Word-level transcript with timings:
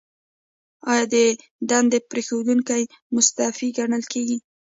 ایا 0.91 1.05
د 1.13 1.15
دندې 1.69 1.99
پریښودونکی 2.11 2.83
مستعفي 3.15 3.67
ګڼل 3.77 4.03
کیږي؟ 4.13 4.37